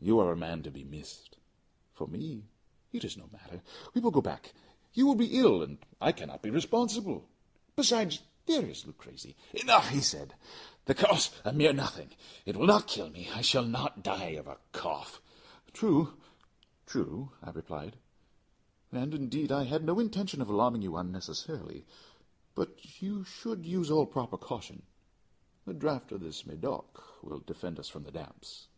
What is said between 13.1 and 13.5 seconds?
me. I